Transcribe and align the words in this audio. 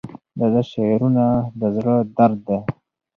د 0.37 0.41
ده 0.53 0.61
شعرونه 0.71 1.25
د 1.59 1.61
زړه 1.75 1.95
درد 2.17 2.39
دی. 2.47 2.59